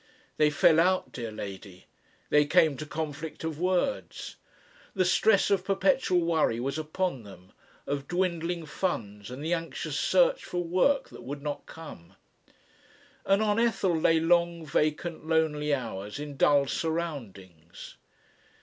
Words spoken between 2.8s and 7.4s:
conflict of words. The stress of perpetual worry was upon